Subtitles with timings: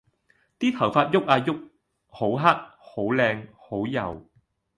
[0.57, 1.51] 啲頭髮郁啊郁，
[2.07, 2.43] 好黑！
[2.79, 3.47] 好靚！
[3.55, 4.25] 好柔！